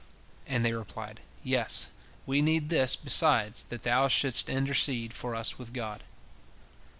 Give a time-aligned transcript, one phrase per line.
[0.47, 1.89] And they replied, Yes,
[2.25, 6.03] we need this, besides, that thou shouldst intercede for us with God."